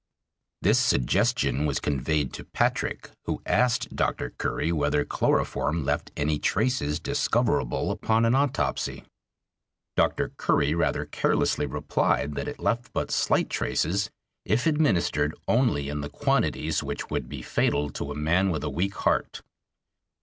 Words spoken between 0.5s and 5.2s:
This suggestion was conveyed to Patrick, who asked Dr. Curry whether